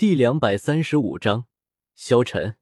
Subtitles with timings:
[0.00, 1.44] 第两百三十五章
[1.94, 2.56] 萧晨。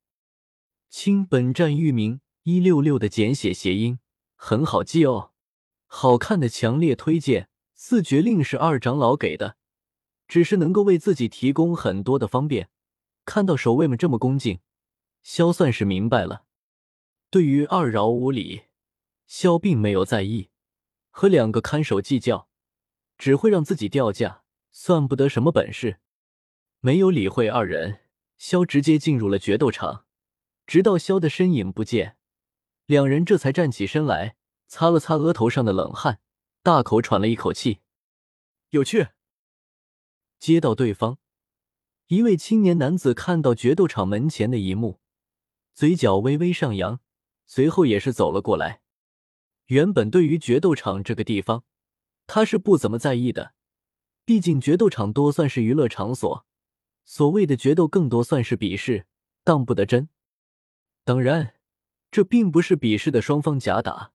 [0.88, 4.00] 清，本站域名一六六的简写谐音，
[4.34, 5.30] 很好记哦。
[5.86, 7.48] 好看的强烈推荐。
[7.74, 9.56] 四绝令是二长老给的，
[10.26, 12.70] 只是能够为自己提供很多的方便。
[13.24, 14.58] 看到守卫们这么恭敬，
[15.22, 16.42] 萧算是明白了。
[17.30, 18.62] 对于二饶无礼，
[19.28, 20.50] 萧并没有在意，
[21.10, 22.48] 和两个看守计较，
[23.16, 24.42] 只会让自己掉价，
[24.72, 26.00] 算不得什么本事。
[26.80, 28.02] 没有理会二人，
[28.36, 30.04] 萧直接进入了决斗场，
[30.64, 32.16] 直到萧的身影不见，
[32.86, 34.36] 两人这才站起身来，
[34.68, 36.20] 擦了擦额头上的冷汗，
[36.62, 37.80] 大口喘了一口气。
[38.70, 39.08] 有趣。
[40.38, 41.18] 接到对方，
[42.06, 45.00] 一位青年男子看到决斗场门前的一幕，
[45.74, 47.00] 嘴角微微上扬，
[47.44, 48.82] 随后也是走了过来。
[49.66, 51.64] 原本对于决斗场这个地方，
[52.28, 53.54] 他是不怎么在意的，
[54.24, 56.46] 毕竟决斗场多算是娱乐场所。
[57.10, 59.06] 所谓的决斗，更多算是比试，
[59.42, 60.10] 当不得真。
[61.04, 61.54] 当然，
[62.10, 64.12] 这并不是比试的双方假打，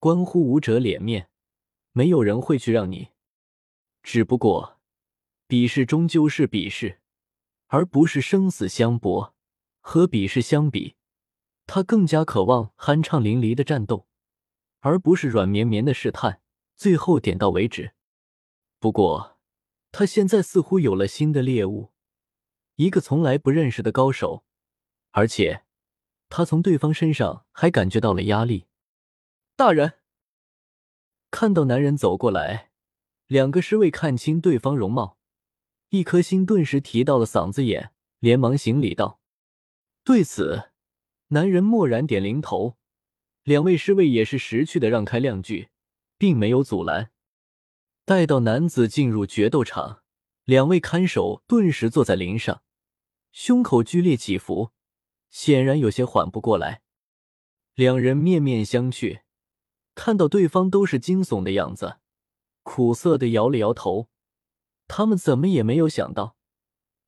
[0.00, 1.30] 关乎武者脸面，
[1.92, 3.10] 没有人会去让你。
[4.02, 4.80] 只不过，
[5.46, 6.98] 比试终究是比试，
[7.68, 9.32] 而不是生死相搏。
[9.80, 10.96] 和比试相比，
[11.68, 14.08] 他更加渴望酣畅淋漓的战斗，
[14.80, 16.40] 而不是软绵绵的试探，
[16.74, 17.92] 最后点到为止。
[18.80, 19.38] 不过，
[19.92, 21.93] 他现在似乎有了新的猎物。
[22.76, 24.44] 一个从来不认识的高手，
[25.12, 25.64] 而且
[26.28, 28.66] 他从对方身上还感觉到了压力。
[29.54, 29.94] 大人
[31.30, 32.72] 看到男人走过来，
[33.26, 35.18] 两个侍卫看清对方容貌，
[35.90, 39.20] 一颗心顿时提到了嗓子眼，连忙行礼道
[40.02, 40.70] ：“对此，
[41.28, 42.76] 男人默然点零头。
[43.44, 45.68] 两位侍卫也是识趣的让开亮句，
[46.18, 47.12] 并没有阻拦。
[48.04, 50.02] 待到男子进入决斗场。”
[50.44, 52.62] 两位看守顿时坐在林上，
[53.32, 54.72] 胸口剧烈起伏，
[55.30, 56.82] 显然有些缓不过来。
[57.74, 59.22] 两人面面相觑，
[59.94, 61.96] 看到对方都是惊悚的样子，
[62.62, 64.10] 苦涩的摇了摇头。
[64.86, 66.36] 他们怎么也没有想到，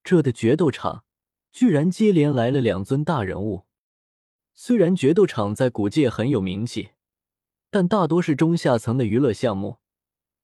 [0.02, 1.04] 这的决斗场
[1.52, 3.66] 居然接连来了两尊大人物。
[4.54, 6.92] 虽然决斗场在古界很有名气，
[7.70, 9.76] 但大多是中下层的娱乐项目。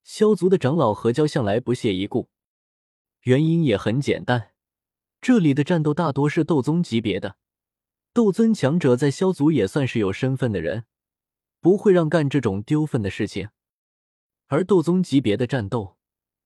[0.04, 2.28] 萧族的长老何娇向来不屑一顾。
[3.22, 4.50] 原因也很简单，
[5.20, 7.36] 这里的战斗大多是斗宗级别的，
[8.12, 10.86] 斗尊强者在萧族也算是有身份的人，
[11.60, 13.50] 不会让干这种丢份的事情。
[14.48, 15.96] 而斗宗级别的战斗，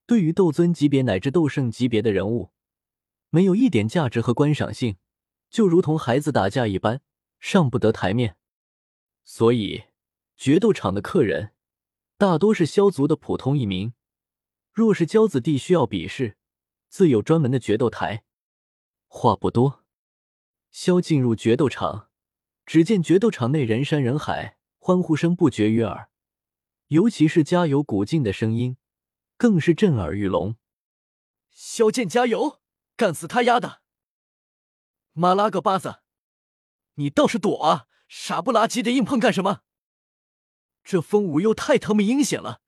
[0.06, 2.50] 对于斗尊级别乃至斗圣级别的人物，
[3.30, 4.98] 没有一点价值和观赏性，
[5.48, 7.00] 就如同孩子打架一般，
[7.40, 8.36] 上不得台面。
[9.24, 9.84] 所以，
[10.36, 11.52] 决斗场的客人
[12.18, 13.94] 大多是萧族的普通一民。
[14.72, 16.36] 若是骄子弟需要比试，
[16.88, 18.24] 自有专门的决斗台。
[19.06, 19.84] 话不多，
[20.70, 22.10] 萧进入决斗场，
[22.64, 26.10] 只见决斗场内人山人海，欢呼声不绝于耳，
[26.88, 28.76] 尤其是加油鼓劲的声音，
[29.36, 30.56] 更是震耳欲聋。
[31.50, 32.60] 萧剑加油，
[32.96, 33.80] 干死他丫的！
[35.12, 36.00] 妈拉个巴子，
[36.94, 37.86] 你倒是躲啊！
[38.08, 39.62] 傻不拉几的硬碰干什么？
[40.84, 42.60] 这风无忧太他妈阴险了，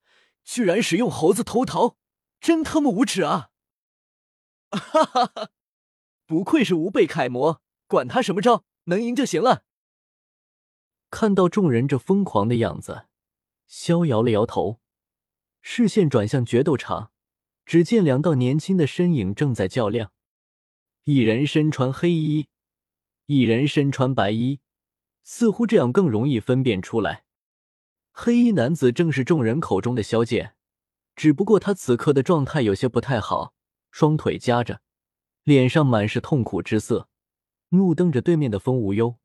[0.43, 1.97] 居然使用猴子偷桃，
[2.41, 3.48] 真他妈无耻啊！
[4.71, 5.51] 哈哈哈！
[6.27, 9.65] 不愧是吾辈楷模，管他什么招，能赢就行了。
[11.11, 13.07] 看到众人这疯狂的样子，
[13.67, 14.81] 萧摇了摇头，
[15.63, 17.13] 视线转向决斗场，
[17.65, 20.13] 只见两道年轻的身影正在较量，
[21.05, 22.49] 一人身穿黑衣，
[23.25, 24.61] 一人身穿白衣，
[25.23, 27.25] 似乎这样更容易分辨出来。
[28.13, 30.55] 黑衣男子正是众人口中的萧剑，
[31.17, 33.55] 只不过他此刻的状态有些不太好。
[33.99, 34.81] 双腿夹着，
[35.43, 37.09] 脸上满是痛苦之色，
[37.71, 39.19] 怒瞪着对面的风无忧。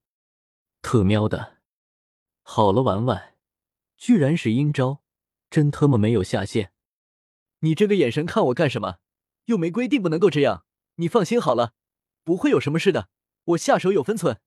[0.81, 1.59] 特喵的，
[2.41, 3.35] 好了，玩玩，
[3.97, 5.03] 居然是阴招，
[5.51, 6.71] 真他妈没有下限！
[7.59, 8.97] 你这个眼神看我干什么？
[9.45, 11.75] 又没规定不能够这样，你放心好了，
[12.23, 13.09] 不会有什么事的，
[13.43, 14.41] 我下手有分寸。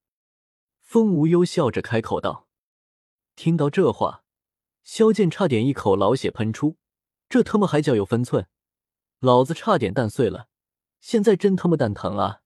[0.81, 2.49] 风无忧笑着开口道。
[3.37, 4.25] 听到这话，
[4.83, 6.79] 萧剑差点一口老血喷出，
[7.29, 8.49] 这他妈还叫有分寸？
[9.21, 10.49] 老子差点蛋碎了，
[11.01, 12.43] 现在真他妈蛋疼啊！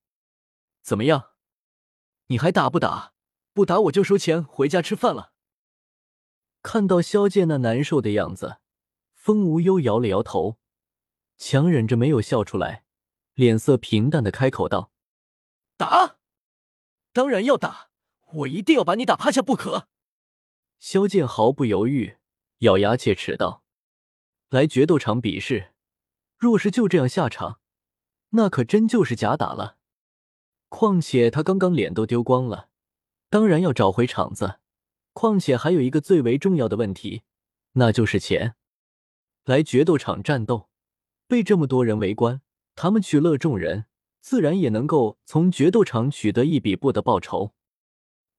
[0.82, 1.30] 怎么样，
[2.26, 3.12] 你还打不打？
[3.52, 5.32] 不打我就收钱回家吃饭了。
[6.62, 8.58] 看到萧剑那难受的样子，
[9.14, 10.58] 风无忧摇了摇头，
[11.36, 12.84] 强忍着没有笑出来，
[13.34, 14.92] 脸色平淡的开口道
[15.76, 16.18] ：“打，
[17.12, 17.90] 当然要打，
[18.32, 19.88] 我一定要把你打趴下不可。”
[20.78, 22.18] 萧剑毫不犹豫，
[22.58, 23.64] 咬牙切齿道
[24.50, 25.72] ：“来决斗场比试。”
[26.40, 27.60] 若是就这样下场，
[28.30, 29.76] 那可真就是假打了。
[30.70, 32.70] 况且他刚刚脸都丢光了，
[33.28, 34.58] 当然要找回场子。
[35.12, 37.24] 况且还有一个最为重要的问题，
[37.72, 38.54] 那就是钱。
[39.44, 40.70] 来决斗场战斗，
[41.28, 42.40] 被这么多人围观，
[42.74, 43.84] 他们取乐众人，
[44.22, 47.52] 自然也能够从决斗场取得一笔不的报酬。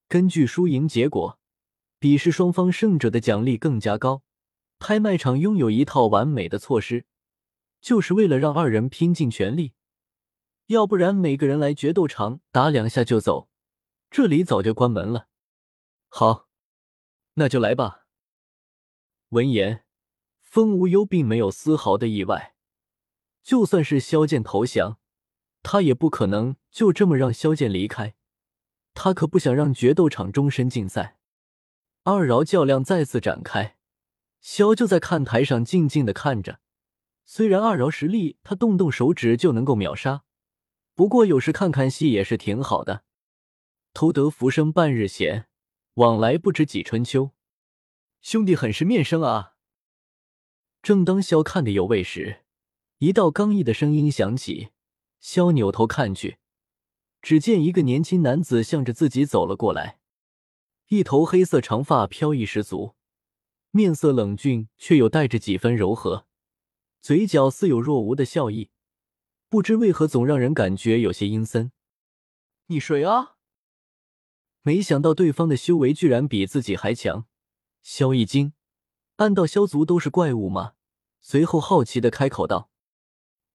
[0.08, 1.38] 根据输赢结果，
[2.00, 4.24] 比试双方胜者的奖励更加高。
[4.80, 7.04] 拍卖场拥有一套完美的措施，
[7.82, 9.74] 就是为了让二人拼尽全力，
[10.66, 13.50] 要不然每个人来决斗场打两下就走，
[14.08, 15.26] 这里早就关门了。
[16.08, 16.48] 好，
[17.34, 18.06] 那就来吧。
[19.30, 19.84] 闻言，
[20.40, 22.54] 风无忧并没有丝毫的意外，
[23.42, 25.00] 就算是萧剑投降，
[25.64, 28.14] 他也不可能就这么让萧剑离开。
[28.94, 31.18] 他可不想让决斗场终身禁赛。
[32.04, 33.76] 二饶较量再次展开。
[34.40, 36.60] 萧就在看台上静静的看着，
[37.24, 40.24] 虽然二饶实力他动动手指就能够秒杀，
[40.94, 43.04] 不过有时看看戏也是挺好的。
[43.94, 45.46] 偷得浮生半日闲，
[45.94, 47.30] 往来不知几春秋。
[48.20, 49.54] 兄弟很是面生啊！
[50.82, 52.42] 正当萧看的有味时，
[52.98, 54.70] 一道刚毅的声音响起。
[55.20, 56.38] 萧扭头看去，
[57.20, 60.00] 只见一个年轻男子向着自己走了过来，
[60.88, 62.94] 一头黑色长发飘逸十足。
[63.70, 66.26] 面色冷峻，却又带着几分柔和，
[67.02, 68.70] 嘴角似有若无的笑意，
[69.48, 71.72] 不知为何总让人感觉有些阴森。
[72.66, 73.34] 你谁啊？
[74.62, 77.26] 没想到对方的修为居然比自己还强，
[77.82, 78.52] 萧一惊，
[79.16, 80.74] 暗道萧族都是怪物吗？
[81.20, 82.70] 随后好奇的开口道：“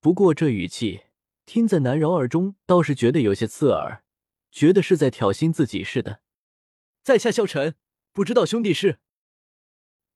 [0.02, 1.06] 不过这语气
[1.46, 4.04] 听在南饶耳中，倒是觉得有些刺耳，
[4.52, 6.20] 觉得是在挑衅自己似的。”
[7.02, 7.76] 在下萧晨，
[8.12, 9.00] 不知道兄弟是。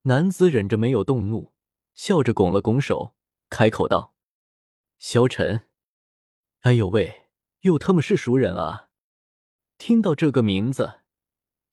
[0.01, 1.53] 男子忍着没有动怒，
[1.93, 3.15] 笑着拱了拱手，
[3.51, 4.15] 开口道
[4.97, 5.67] ：“萧晨，
[6.61, 7.27] 哎呦喂，
[7.59, 8.87] 又他妈是熟人啊！”
[9.77, 11.01] 听到这个名字，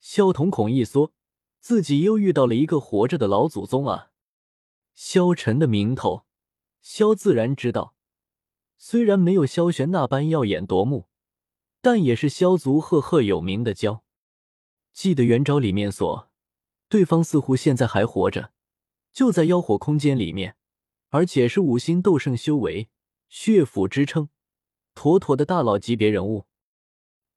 [0.01, 1.13] 萧瞳孔一缩，
[1.61, 4.11] 自己又遇到了一个活着的老祖宗啊！
[4.93, 6.25] 萧晨的名头，
[6.81, 7.95] 萧自然知道，
[8.77, 11.07] 虽然没有萧玄那般耀眼夺目，
[11.81, 14.01] 但也是萧族赫赫有名的骄。
[14.91, 16.29] 记得元昭里面所。
[16.89, 18.51] 对方似乎现在还活着，
[19.13, 20.57] 就在妖火空间里面，
[21.09, 22.89] 而且是五星斗圣修为，
[23.29, 24.29] 血府支撑，
[24.93, 26.45] 妥妥的大佬级别人物。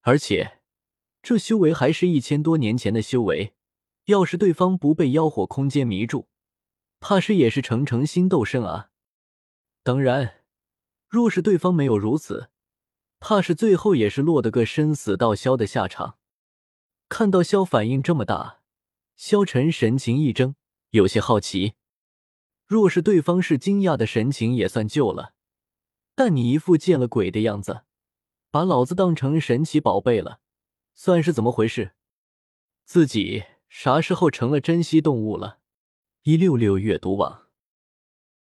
[0.02, 0.60] 而且
[1.22, 3.54] 这修为还是一千多年前的修为，
[4.06, 6.28] 要是对方不被妖火空间迷住，
[7.00, 8.90] 怕是也是成成星斗圣啊。
[9.82, 10.42] 当然，
[11.08, 12.50] 若是对方没有如此，
[13.20, 16.18] 怕是最后也是落得个生死道消的下场。
[17.08, 18.60] 看到萧反应这么大。
[19.14, 20.56] 萧晨神情一怔，
[20.90, 21.74] 有些好奇。
[22.72, 25.34] 若是对方是惊讶的神情，也算救了。
[26.14, 27.82] 但你一副见了鬼的样子，
[28.50, 30.40] 把老子当成神奇宝贝了，
[30.94, 31.92] 算是怎么回事？
[32.86, 35.58] 自己啥时候成了珍稀动物了？
[36.22, 37.41] 一六六阅读网。